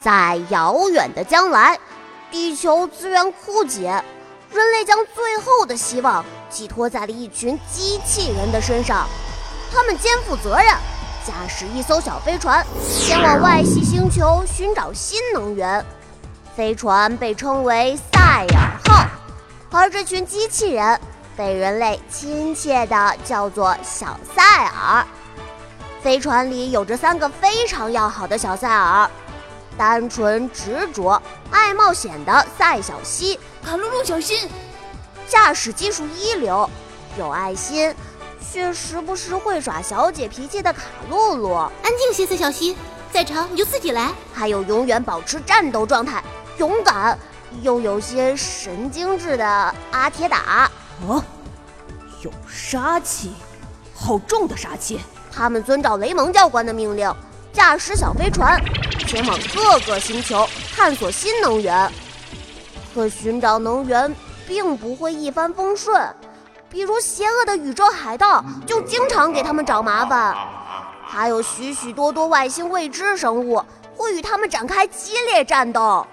[0.00, 1.78] 在遥远的将来，
[2.30, 4.02] 地球资源枯竭，
[4.52, 9.06] 人类将最后的希望寄托在了一群机器人的身上。
[9.72, 10.66] 他们肩负责任，
[11.26, 12.64] 驾驶一艘小飞船，
[12.98, 15.84] 前往外系星球寻找新能源。
[16.56, 19.06] 飞船被称为赛尔号，
[19.70, 21.00] 而这群机器人
[21.36, 25.06] 被人类亲切地叫做小赛尔。
[26.00, 29.08] 飞船里有着三个非常要好的小赛尔：
[29.78, 31.22] 单纯、执着、
[31.52, 34.48] 爱冒险的赛小西，卡露露小心；
[35.28, 36.68] 驾驶技术一流、
[37.16, 37.94] 有爱心，
[38.52, 41.54] 却时不时会耍小姐脾气的卡露露。
[41.54, 42.76] 安静些，赛小西，
[43.12, 44.12] 在场你就自己来。
[44.34, 46.22] 还有永远保持战斗状态、
[46.58, 47.16] 勇敢
[47.62, 50.68] 又有些神经质的阿铁打。
[51.06, 51.22] 哦，
[52.22, 53.32] 有杀气，
[53.94, 54.98] 好重的杀气！
[55.30, 57.14] 他们遵照雷蒙教官的命令，
[57.52, 58.60] 驾驶小飞船
[59.06, 61.90] 前往各个星球探索新能源。
[62.94, 64.14] 可寻找能源
[64.46, 66.14] 并不会一帆风顺，
[66.70, 70.36] 比如邪恶的宇宙海盗就经常给他们找麻烦，
[71.04, 73.64] 还有许许多多外星未知生物
[73.96, 76.06] 会与他们展开激烈战斗。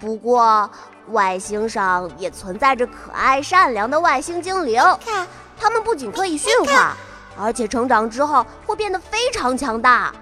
[0.00, 0.68] 不过，
[1.08, 5.26] 外星上也存在着可爱善良的外星精灵，看，
[5.58, 6.96] 他们不仅可以驯化。
[7.40, 10.12] 而且成长之后会变得非常强大，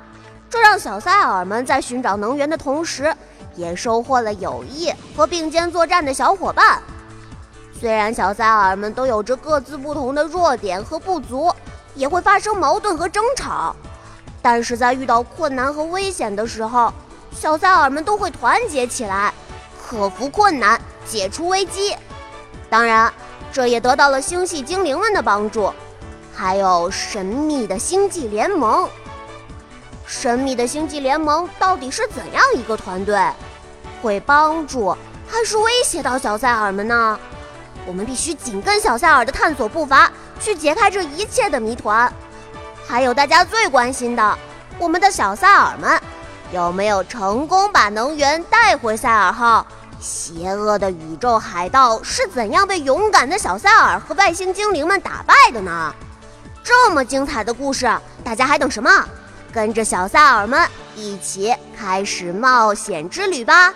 [0.50, 3.14] 这让小塞尔们在寻找能源的同时，
[3.54, 6.82] 也收获了友谊和并肩作战的小伙伴。
[7.78, 11.54] 虽然小塞尔们都有着各自不同的弱点和不足，
[11.94, 13.74] 也会发生矛盾和争吵，
[14.42, 16.92] 但是在遇到困难和危险的时候，
[17.32, 19.32] 小塞尔们都会团结起来，
[19.80, 21.96] 克服困难，解除危机。
[22.68, 23.12] 当然，
[23.52, 25.72] 这也得到了星系精灵们的帮助。
[26.34, 28.88] 还有神秘的星际联盟。
[30.10, 33.16] 神秘的星际联盟到底是怎样一个团队？
[34.02, 34.90] 会帮助
[35.28, 37.16] 还是威胁到小塞尔们呢？
[37.86, 42.12] 我们必须紧跟小塞尔的探索步伐，去解开这一切的谜团。
[42.88, 44.38] 还有大家最关心的，
[44.80, 45.98] 我们的小塞尔们
[46.52, 49.64] 有没有成功把能源带回塞尔号？
[50.00, 55.94] 邪恶的宇宙海盗是怎样被勇敢的小塞尔和外星精灵们打败的呢？
[56.64, 57.88] 这么精彩的故事，
[58.24, 58.90] 大家还等什么？
[59.52, 60.60] 跟着小赛尔们
[60.96, 63.74] 一起开始冒险之旅吧！